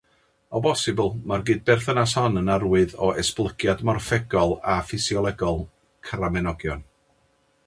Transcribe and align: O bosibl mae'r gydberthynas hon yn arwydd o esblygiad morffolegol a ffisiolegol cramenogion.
O 0.59 0.59
bosibl 0.67 1.11
mae'r 1.31 1.43
gydberthynas 1.49 2.15
hon 2.21 2.41
yn 2.41 2.49
arwydd 2.55 2.95
o 3.09 3.11
esblygiad 3.25 3.85
morffolegol 3.91 4.57
a 4.77 4.81
ffisiolegol 4.89 5.63
cramenogion. 6.11 6.85